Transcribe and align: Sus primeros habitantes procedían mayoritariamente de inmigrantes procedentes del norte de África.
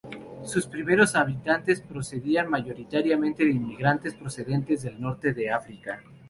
Sus 0.43 0.65
primeros 0.65 1.15
habitantes 1.15 1.79
procedían 1.81 2.49
mayoritariamente 2.49 3.45
de 3.45 3.51
inmigrantes 3.51 4.15
procedentes 4.15 4.81
del 4.81 4.99
norte 4.99 5.31
de 5.31 5.51
África. 5.51 6.01